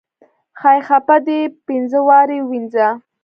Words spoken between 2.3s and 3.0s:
ووينزه.